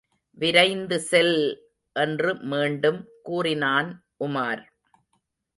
விரைந்து 0.37 0.97
செல்! 0.99 1.37
என்று 1.95 2.31
மீண்டும் 2.45 2.99
கூறினான் 3.21 3.91
உமார். 4.19 4.63